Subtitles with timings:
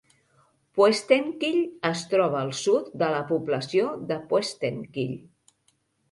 [0.77, 5.13] Poestenkill es troba al sud de la població de Poestenkill.